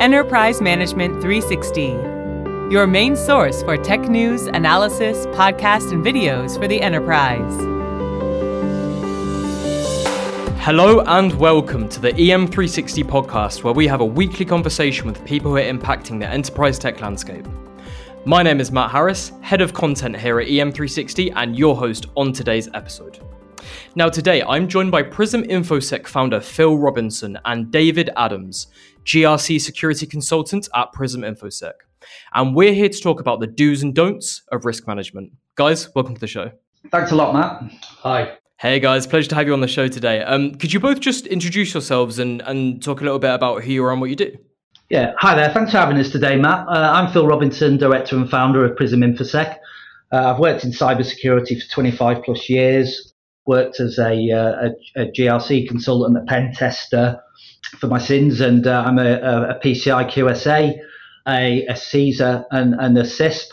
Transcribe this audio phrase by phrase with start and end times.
[0.00, 1.88] Enterprise Management 360,
[2.72, 7.52] your main source for tech news, analysis, podcasts, and videos for the enterprise.
[10.64, 15.50] Hello and welcome to the EM360 podcast, where we have a weekly conversation with people
[15.50, 17.46] who are impacting the enterprise tech landscape.
[18.24, 22.32] My name is Matt Harris, head of content here at EM360, and your host on
[22.32, 23.20] today's episode.
[23.94, 28.68] Now, today I'm joined by Prism InfoSec founder Phil Robinson and David Adams,
[29.04, 31.72] GRC security consultant at Prism InfoSec.
[32.34, 35.32] And we're here to talk about the do's and don'ts of risk management.
[35.54, 36.50] Guys, welcome to the show.
[36.90, 37.72] Thanks a lot, Matt.
[38.02, 38.38] Hi.
[38.58, 40.22] Hey guys, pleasure to have you on the show today.
[40.22, 43.72] Um, could you both just introduce yourselves and, and talk a little bit about who
[43.72, 44.36] you are and what you do?
[44.90, 45.50] Yeah, hi there.
[45.52, 46.66] Thanks for having us today, Matt.
[46.68, 49.56] Uh, I'm Phil Robinson, director and founder of Prism InfoSec.
[50.12, 53.14] Uh, I've worked in cybersecurity for 25 plus years,
[53.46, 57.20] worked as a, uh, a, a GRC consultant, a pen tester
[57.78, 60.78] for my sins, and uh, I'm a, a, PCI QSA,
[61.28, 63.46] a, a CISA, and, and a CISSP.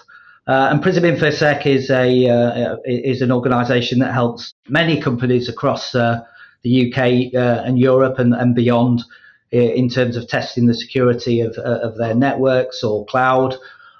[0.48, 5.94] Uh, and Prism InfoSec is a uh, is an organisation that helps many companies across
[5.94, 6.22] uh,
[6.64, 9.04] the UK uh, and Europe and, and beyond
[9.52, 13.56] in terms of testing the security of, of their networks or cloud.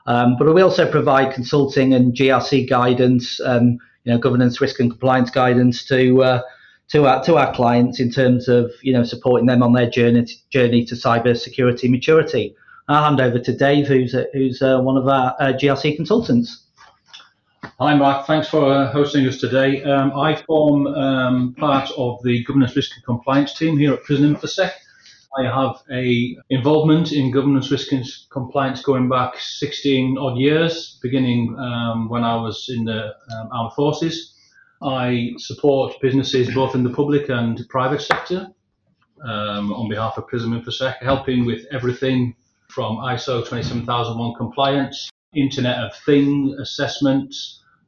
[0.06, 3.78] Um, but we also provide consulting and GRC guidance um,
[4.08, 6.42] you know, governance, risk, and compliance guidance to uh,
[6.90, 10.24] to our to our clients in terms of you know supporting them on their journey
[10.26, 12.56] to, journey to cyber security maturity.
[12.88, 16.64] I'll hand over to Dave, who's uh, who's uh, one of our uh, GRC consultants.
[17.80, 18.26] Hi, Mark.
[18.26, 19.84] Thanks for uh, hosting us today.
[19.84, 24.36] Um, I form um, part of the governance, risk, and compliance team here at Prism
[24.36, 24.72] InfoSec.
[25.38, 31.56] I have a involvement in governance, risk, and compliance going back 16 odd years, beginning
[31.60, 34.37] um, when I was in the um, armed forces.
[34.82, 38.48] I support businesses both in the public and private sector
[39.24, 42.36] um, on behalf of Prism InfoSec, helping with everything
[42.70, 47.34] from ISO 27001 compliance, Internet of Things assessment,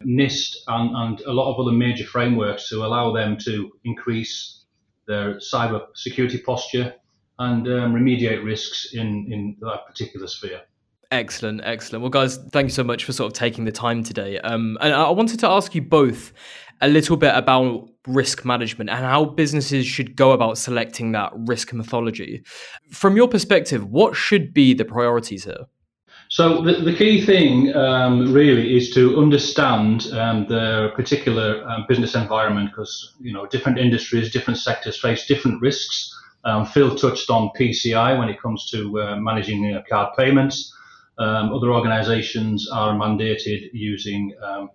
[0.04, 4.66] NIST, and, and a lot of other major frameworks to allow them to increase
[5.08, 6.94] their cyber security posture
[7.40, 10.62] and um, remediate risks in, in that particular sphere.
[11.12, 12.04] Excellent, excellent.
[12.04, 14.40] Well, guys, thank you so much for sort of taking the time today.
[14.40, 16.32] Um, and I wanted to ask you both
[16.82, 21.74] a little bit about risk management and how businesses should go about selecting that risk
[21.74, 22.44] methodology.
[22.92, 25.66] From your perspective, what should be the priorities here?
[26.30, 32.14] So the, the key thing um, really is to understand um, the particular um, business
[32.14, 36.16] environment because you know different industries, different sectors face different risks.
[36.44, 40.72] Um, Phil touched on PCI when it comes to uh, managing uh, card payments.
[41.20, 44.70] Um, other organizations are mandated using um,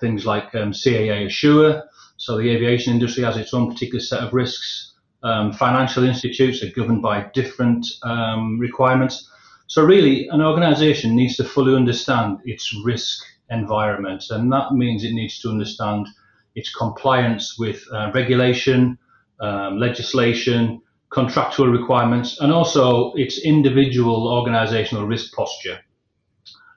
[0.00, 1.82] things like um, CAA Assure.
[2.16, 4.94] So the aviation industry has its own particular set of risks.
[5.22, 9.28] Um, financial institutes are governed by different um, requirements.
[9.66, 15.12] So really, an organization needs to fully understand its risk environment, and that means it
[15.12, 16.08] needs to understand
[16.54, 18.98] its compliance with uh, regulation,
[19.40, 20.80] legislation,
[21.12, 25.78] contractual requirements, and also its individual organizational risk posture.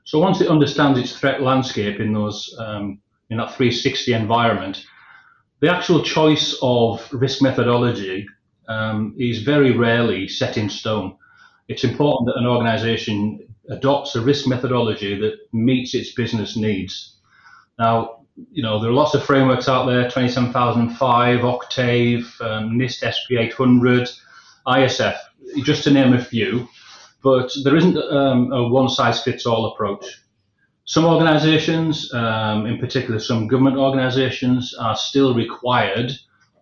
[0.04, 4.86] So once it understands its threat landscape in those um, in that 360 environment,
[5.62, 8.28] the actual choice of risk methodology
[8.68, 11.18] um, is very rarely set in stone.
[11.68, 17.16] It's important that an organization adopts a risk methodology that meets its business needs.
[17.80, 23.40] Now, you know, there are lots of frameworks out there 27005, Octave, um, NIST SP
[23.40, 24.10] 800,
[24.68, 25.18] ISF,
[25.64, 26.68] just to name a few,
[27.24, 30.06] but there isn't um, a one size fits all approach.
[30.86, 36.12] Some organizations, um, in particular some government organizations, are still required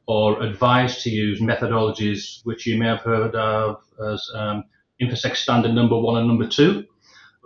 [0.06, 3.82] or advised to use methodologies which you may have heard of
[4.12, 4.64] as um,
[5.02, 6.86] InfoSec standard number one and number two.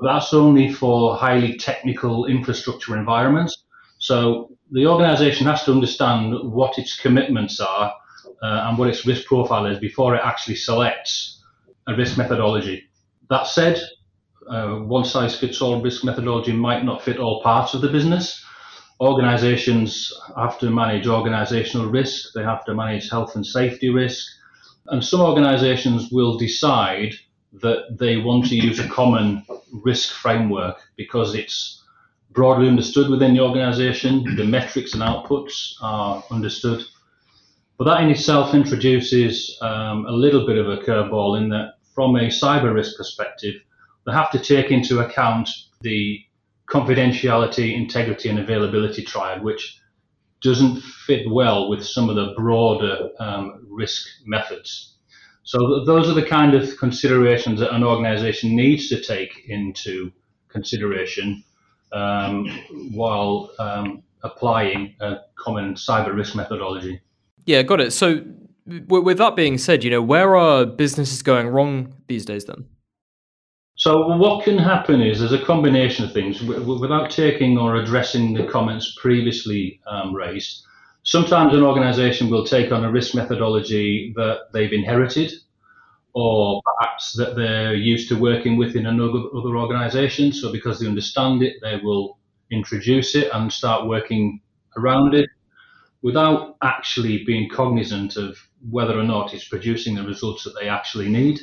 [0.03, 3.63] That's only for highly technical infrastructure environments.
[3.97, 7.91] So the organization has to understand what its commitments are
[8.41, 11.43] uh, and what its risk profile is before it actually selects
[11.87, 12.83] a risk methodology.
[13.29, 13.81] That said,
[14.49, 18.43] uh, one size fits all risk methodology might not fit all parts of the business.
[18.99, 24.25] Organizations have to manage organizational risk, they have to manage health and safety risk,
[24.87, 27.13] and some organizations will decide
[27.53, 31.83] that they want to use a common risk framework because it's
[32.31, 36.83] broadly understood within the organization, the metrics and outputs are understood
[37.77, 42.15] but that in itself introduces um, a little bit of a curveball in that, from
[42.15, 43.55] a cyber risk perspective,
[44.05, 45.49] they have to take into account
[45.81, 46.19] the
[46.69, 49.79] confidentiality, integrity, and availability triad, which
[50.41, 54.95] doesn't fit well with some of the broader um, risk methods.
[55.43, 60.11] So those are the kind of considerations that an organisation needs to take into
[60.49, 61.43] consideration
[61.93, 62.47] um,
[62.91, 67.01] while um, applying a common cyber risk methodology.
[67.47, 67.91] Yeah, got it.
[67.93, 68.23] So,
[68.65, 72.65] with that being said, you know, where are businesses going wrong these days then?
[73.77, 76.43] So, what can happen is there's a combination of things.
[76.43, 80.65] Without taking or addressing the comments previously um, raised,
[81.03, 85.31] sometimes an organization will take on a risk methodology that they've inherited
[86.13, 90.33] or perhaps that they're used to working with in another other organization.
[90.33, 92.17] So because they understand it, they will
[92.51, 94.41] introduce it and start working
[94.75, 95.29] around it
[96.07, 98.37] without actually being cognizant of
[98.69, 101.37] whether or not it's producing the results that they actually need.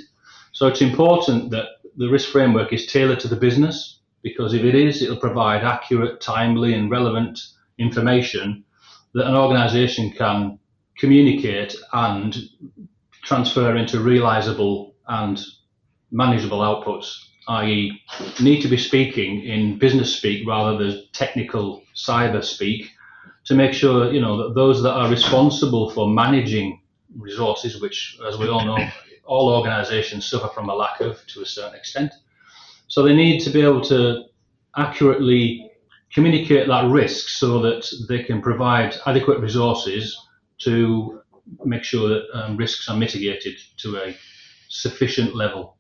[0.53, 1.67] So it's important that
[1.99, 6.23] the risk framework is tailored to the business because if it is, it'll provide accurate,
[6.23, 7.39] timely, and relevant
[7.77, 8.65] information
[9.13, 10.59] that an organization can
[10.97, 12.35] communicate and
[13.23, 15.45] transfer into realizable and
[16.11, 17.15] manageable outputs,
[17.49, 18.01] i.e.,
[18.41, 22.94] need to be speaking in business speak rather than technical cyber speak
[23.45, 26.81] to make sure you know that those that are responsible for managing
[27.17, 28.79] resources, which, as we all know,
[29.25, 32.13] all organisations suffer from a lack of to a certain extent.
[32.89, 34.25] So they need to be able to
[34.77, 35.71] accurately
[36.13, 40.17] communicate that risk so that they can provide adequate resources
[40.59, 41.21] to
[41.65, 44.17] make sure that um, risks are mitigated to a
[44.69, 45.77] sufficient level.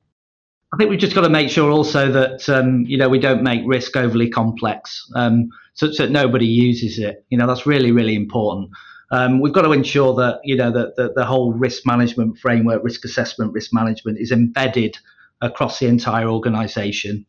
[0.74, 3.44] I think we've just got to make sure also that um, you know we don't
[3.44, 7.24] make risk overly complex, um, such that nobody uses it.
[7.28, 8.70] You know that's really really important.
[9.12, 12.82] Um, we've got to ensure that you know that, that the whole risk management framework,
[12.82, 14.98] risk assessment, risk management is embedded
[15.40, 17.24] across the entire organisation,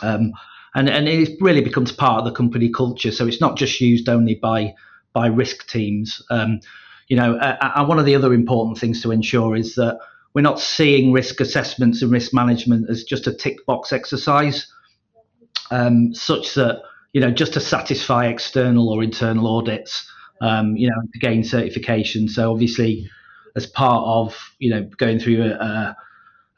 [0.00, 0.32] um,
[0.74, 3.12] and and it really becomes part of the company culture.
[3.12, 4.72] So it's not just used only by
[5.12, 6.22] by risk teams.
[6.30, 6.60] Um,
[7.08, 9.98] you know, uh, and one of the other important things to ensure is that
[10.34, 14.66] we're not seeing risk assessments and risk management as just a tick box exercise,
[15.70, 16.82] um, such that
[17.12, 20.08] you know just to satisfy external or internal audits,
[20.40, 22.28] um, you know, to gain certification.
[22.28, 23.10] So obviously,
[23.56, 25.96] as part of you know going through a,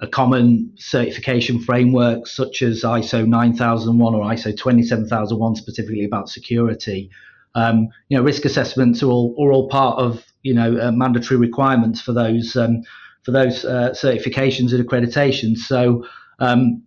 [0.00, 7.08] a common certification framework such as ISO 9001 or ISO 27001 specifically about security.
[7.54, 11.38] Um, you know, risk assessments are all, are all part of you know uh, mandatory
[11.38, 12.82] requirements for those um,
[13.22, 15.58] for those uh, certifications and accreditations.
[15.58, 16.06] So
[16.38, 16.82] um,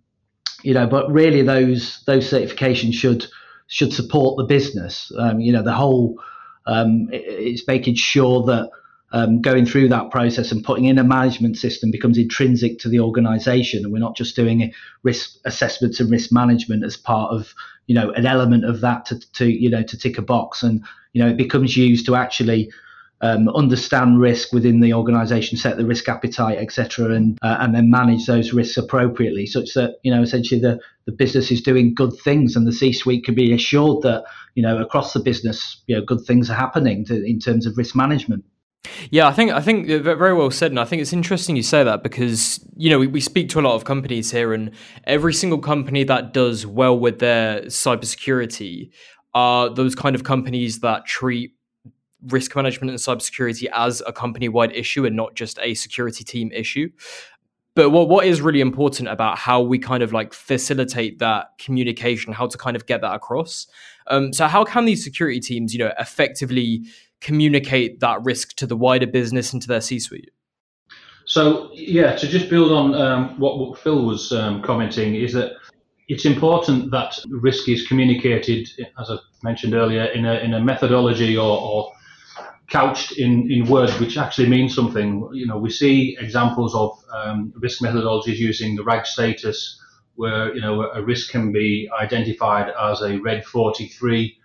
[0.62, 3.26] you know, but really those those certifications should
[3.68, 5.12] should support the business.
[5.18, 6.20] Um, you know, the whole
[6.66, 8.70] um, it's making sure that
[9.12, 13.00] um, going through that process and putting in a management system becomes intrinsic to the
[13.00, 14.72] organization and we're not just doing
[15.04, 17.54] risk assessments and risk management as part of
[17.86, 20.84] you know an element of that to, to you know to tick a box and
[21.12, 22.68] you know it becomes used to actually
[23.22, 27.90] um, understand risk within the organisation, set the risk appetite, etc., and uh, and then
[27.90, 32.12] manage those risks appropriately, such that you know essentially the the business is doing good
[32.22, 34.24] things, and the C-suite can be assured that
[34.54, 37.78] you know across the business, you know, good things are happening to, in terms of
[37.78, 38.44] risk management.
[39.10, 41.84] Yeah, I think I think very well said, and I think it's interesting you say
[41.84, 44.72] that because you know we, we speak to a lot of companies here, and
[45.04, 48.90] every single company that does well with their cybersecurity
[49.34, 51.55] are those kind of companies that treat
[52.28, 56.50] risk management and cybersecurity as a company wide issue and not just a security team
[56.52, 56.90] issue.
[57.74, 62.32] But what, what is really important about how we kind of like facilitate that communication,
[62.32, 63.66] how to kind of get that across.
[64.06, 66.84] Um, so how can these security teams, you know, effectively
[67.20, 70.30] communicate that risk to the wider business and to their C-suite?
[71.26, 75.52] So yeah, to just build on um, what, what, Phil was um, commenting is that
[76.08, 78.68] it's important that risk is communicated,
[78.98, 81.92] as I mentioned earlier, in a, in a methodology or, or
[82.68, 85.28] couched in, in words which actually mean something.
[85.32, 89.80] You know, we see examples of um, risk methodologies using the RAG status,
[90.16, 94.36] where you know a risk can be identified as a red 43.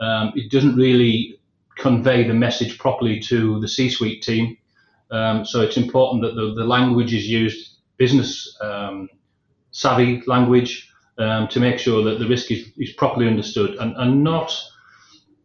[0.00, 1.40] Um, it doesn't really
[1.76, 4.56] convey the message properly to the C-suite team.
[5.10, 9.08] Um, so it's important that the, the language is used, business um,
[9.70, 14.22] savvy language, um, to make sure that the risk is, is properly understood and, and
[14.22, 14.56] not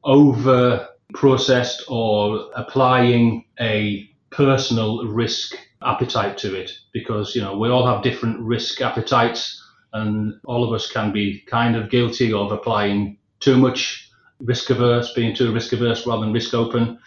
[0.04, 6.72] over processed or applying a personal risk appetite to it.
[6.94, 9.62] Because you know we all have different risk appetites
[9.94, 15.14] and all of us can be kind of guilty of applying too much risk averse
[15.14, 17.00] being too risk averse rather than risk open.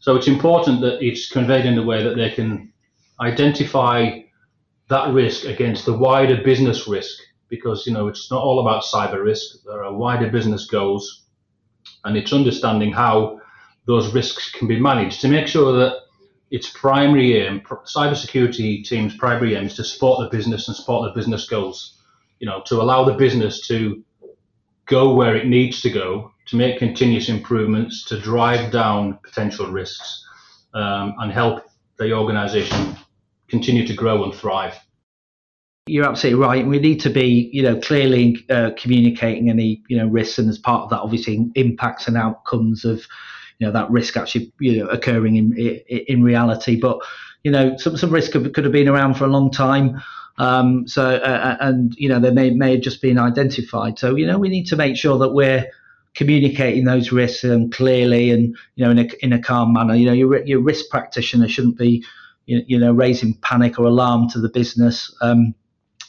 [0.00, 2.72] So it's important that it's conveyed in a way that they can
[3.20, 4.20] identify
[4.90, 7.18] that risk against the wider business risk.
[7.48, 9.62] Because you know it's not all about cyber risk.
[9.64, 11.24] There are wider business goals
[12.04, 13.40] and it's understanding how
[13.86, 16.00] those risks can be managed to make sure that
[16.50, 21.18] its primary aim, cybersecurity team's primary aim is to support the business and support the
[21.18, 21.98] business goals.
[22.38, 24.04] You know, to allow the business to
[24.86, 30.26] go where it needs to go, to make continuous improvements, to drive down potential risks,
[30.74, 31.64] um, and help
[31.98, 32.96] the organisation
[33.48, 34.74] continue to grow and thrive.
[35.86, 36.66] You're absolutely right.
[36.66, 40.58] We need to be, you know, clearly uh, communicating any, you know, risks, and as
[40.58, 43.06] part of that, obviously, impacts and outcomes of,
[43.58, 46.76] you know, that risk actually, you know, occurring in in reality.
[46.80, 46.98] But,
[47.42, 50.02] you know, some some risk could, could have been around for a long time.
[50.38, 53.98] Um, so, uh, uh, and you know, they may may have just been identified.
[53.98, 55.66] So, you know, we need to make sure that we're
[56.14, 59.94] communicating those risks um, clearly and you know in a in a calm manner.
[59.94, 62.04] You know, your your risk practitioner shouldn't be,
[62.46, 65.14] you, you know, raising panic or alarm to the business.
[65.20, 65.54] Um,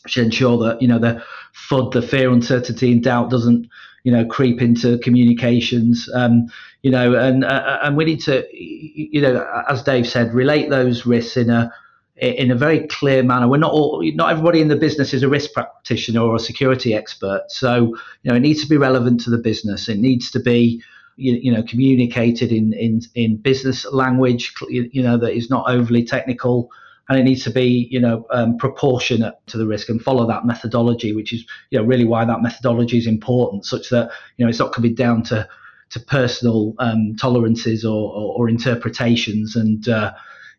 [0.08, 1.24] should ensure that you know the
[1.70, 3.68] FUD, the fear, uncertainty, and doubt doesn't
[4.06, 6.08] you know creep into communications.
[6.14, 6.48] Um,
[6.84, 11.06] you know, and uh, and we need to you know, as Dave said, relate those
[11.06, 11.74] risks in a
[12.18, 13.50] in a very clear manner.
[13.50, 16.94] We're not all, not everybody in the business is a risk practitioner or a security
[16.94, 17.44] expert.
[17.50, 17.88] So,
[18.24, 19.90] you know, it needs to be relevant to the business.
[19.90, 20.82] It needs to be,
[21.18, 26.06] you, you know, communicated in, in, in business language, you know, that is not overly
[26.06, 26.70] technical
[27.10, 30.46] and it needs to be you know um, proportionate to the risk and follow that
[30.46, 34.50] methodology which is you know really why that methodology is important such that you know
[34.50, 35.48] it's not going to be down to
[35.90, 39.56] to personal um, tolerances or, or, or, interpretations.
[39.56, 40.14] And uh,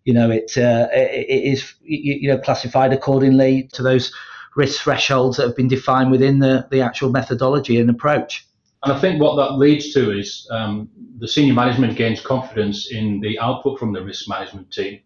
[0.05, 4.13] you know it, uh, it, it is you know classified accordingly to those
[4.55, 8.47] risk thresholds that have been defined within the, the actual methodology and approach.
[8.85, 10.89] And I think what that leads to is um,
[11.19, 15.01] the senior management gains confidence in the output from the risk management team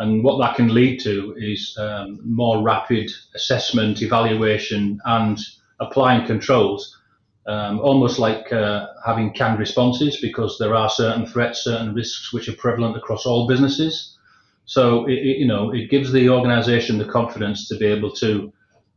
[0.00, 5.38] and what that can lead to is um, more rapid assessment, evaluation, and
[5.78, 6.98] applying controls,
[7.46, 12.48] um, almost like uh, having canned responses because there are certain threats, certain risks which
[12.48, 14.16] are prevalent across all businesses.
[14.64, 18.50] So, it, it, you know, it gives the organization the confidence to be able to,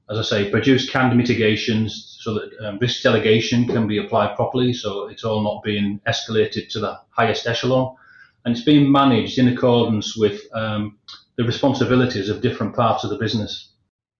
[0.09, 4.71] as I say, produce canned mitigations so that um, risk delegation can be applied properly.
[4.71, 7.97] So it's all not being escalated to the highest echelon
[8.45, 10.97] and it's being managed in accordance with um,
[11.37, 13.69] the responsibilities of different parts of the business.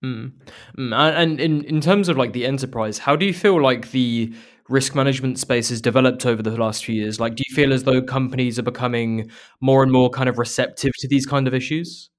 [0.03, 0.33] Mm.
[0.77, 4.33] And in, in terms of like the enterprise, how do you feel like the
[4.69, 7.19] risk management space has developed over the last few years?
[7.19, 9.29] Like, do you feel as though companies are becoming
[9.61, 12.09] more and more kind of receptive to these kind of issues?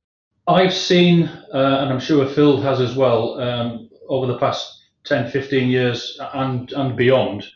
[0.46, 5.30] I've seen, uh, and I'm sure Phil has as well, um, over the past 10,
[5.30, 7.46] 15 years and, and beyond,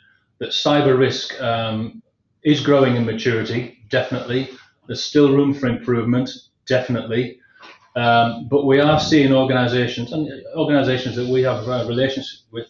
[0.41, 2.03] that cyber risk um,
[2.45, 4.51] is growing in maturity definitely.
[4.87, 6.31] There's still room for improvement,
[6.67, 7.41] definitely.
[7.97, 12.67] Um, but we are seeing organisations and organisations that we have uh, relations with.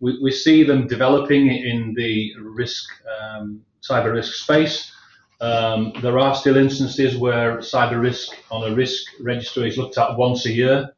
[0.00, 4.92] We, we see them developing in the risk, um, cyber risk space.
[5.40, 10.16] Um, there are still instances where cyber risk on a risk register is looked at
[10.16, 10.92] once a year,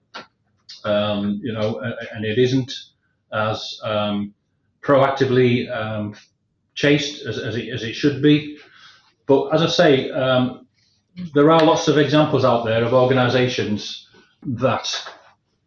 [0.85, 1.81] um, you know,
[2.13, 2.73] and it isn't
[3.33, 4.35] as um,
[4.83, 6.15] proactively um,
[6.75, 8.59] chased as, as, it, as it should be.
[9.27, 10.67] But as I say, um,
[11.35, 14.09] there are lots of examples out there of organisations
[14.43, 15.09] that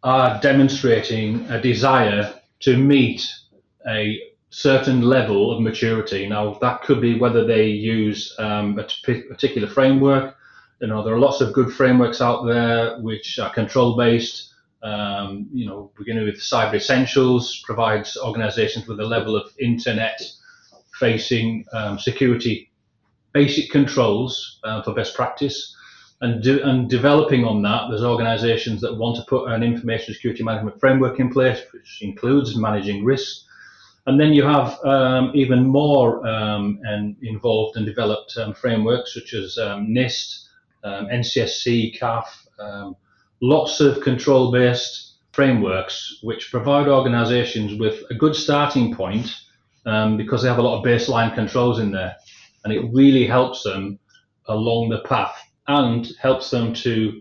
[0.02, 3.26] are demonstrating a desire to meet
[3.88, 6.28] a certain level of maturity.
[6.28, 10.36] Now, that could be whether they use um, a t- particular framework.
[10.80, 14.54] You know, there are lots of good frameworks out there which are control based.
[14.82, 20.20] Um, you know, beginning with Cyber Essentials provides organisations with a level of internet
[20.98, 22.70] facing um, security
[23.32, 25.74] basic controls uh, for best practice.
[26.20, 30.80] And, and developing on that, there's organisations that want to put an information security management
[30.80, 33.44] framework in place, which includes managing risk.
[34.06, 39.34] And then you have um, even more um, and involved and developed um, frameworks such
[39.34, 40.46] as um, NIST,
[40.82, 42.26] um, NCSC, CAF,
[43.40, 49.32] lots of control-based frameworks which provide organisations with a good starting point
[50.16, 52.14] because they have a lot of baseline controls in there
[52.64, 53.98] and it really helps them
[54.46, 55.36] along the path
[55.68, 57.20] and helps them to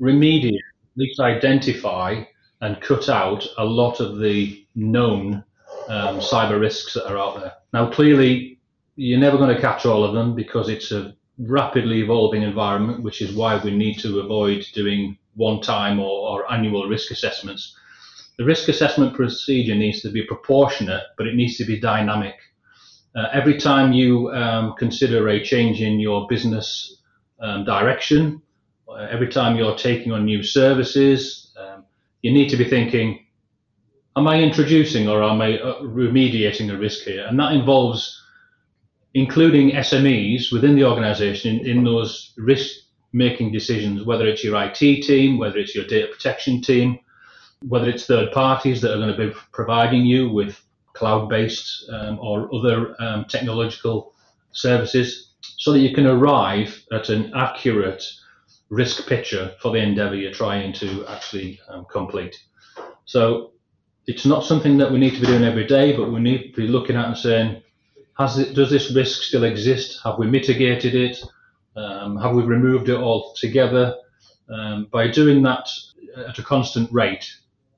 [0.00, 2.22] remediate, at least identify
[2.60, 5.44] and cut out a lot of the known
[5.88, 7.52] um, cyber risks that are out there.
[7.72, 8.58] Now, clearly,
[8.96, 13.20] you're never going to catch all of them because it's a rapidly evolving environment, which
[13.20, 17.76] is why we need to avoid doing one time or, or annual risk assessments.
[18.38, 22.34] The risk assessment procedure needs to be proportionate, but it needs to be dynamic.
[23.14, 26.98] Uh, every time you um, consider a change in your business
[27.40, 28.42] um, direction,
[28.88, 31.84] uh, every time you're taking on new services, um,
[32.20, 33.24] you need to be thinking,
[34.16, 37.24] am I introducing or am I uh, remediating a risk here?
[37.26, 38.22] And that involves
[39.14, 42.76] including SMEs within the organization in, in those risk
[43.14, 46.98] making decisions, whether it's your IT team, whether it's your data protection team,
[47.68, 50.60] whether it's third parties that are going to be providing you with
[50.92, 54.12] cloud based um, or other um, technological
[54.52, 58.04] services, so that you can arrive at an accurate
[58.68, 62.36] risk picture for the endeavor you're trying to actually um, complete.
[63.04, 63.52] So
[64.06, 66.60] it's not something that we need to be doing every day, but we need to
[66.60, 67.62] be looking at and saying,
[68.18, 70.00] it, does this risk still exist?
[70.04, 71.22] Have we mitigated it?
[71.76, 73.96] Um, have we removed it altogether?
[74.48, 75.68] Um, by doing that
[76.16, 77.28] at a constant rate,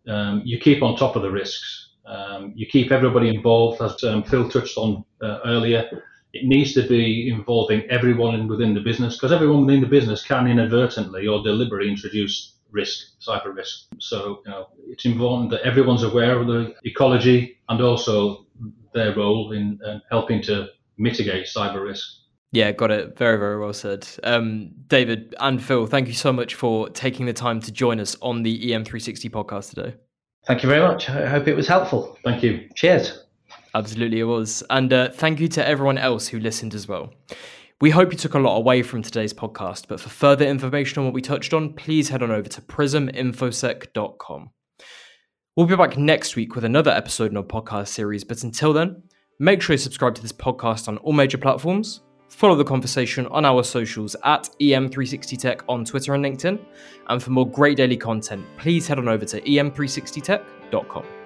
[0.08, 1.90] um, you keep on top of the risks.
[2.06, 6.02] Um, you keep everybody involved, as um, Phil touched on uh, earlier.
[6.32, 10.46] It needs to be involving everyone within the business because everyone within the business can
[10.46, 13.86] inadvertently or deliberately introduce risk, cyber risk.
[13.98, 18.46] So you know, it's important that everyone's aware of the ecology and also
[18.94, 22.06] their role in uh, helping to mitigate cyber risk.
[22.50, 23.16] Yeah, got it.
[23.18, 24.08] Very, very well said.
[24.24, 28.16] Um, David and Phil, thank you so much for taking the time to join us
[28.22, 29.94] on the EM360 podcast today.
[30.46, 31.10] Thank you very much.
[31.10, 32.16] I hope it was helpful.
[32.24, 32.66] Thank you.
[32.74, 33.24] Cheers.
[33.74, 34.62] Absolutely, it was.
[34.70, 37.12] And uh, thank you to everyone else who listened as well.
[37.82, 41.04] We hope you took a lot away from today's podcast, but for further information on
[41.04, 44.50] what we touched on, please head on over to prisminfosec.com.
[45.54, 49.02] We'll be back next week with another episode in our podcast series, but until then,
[49.38, 53.44] make sure you subscribe to this podcast on all major platforms Follow the conversation on
[53.44, 56.58] our socials at EM360Tech on Twitter and LinkedIn.
[57.08, 61.17] And for more great daily content, please head on over to em360tech.com.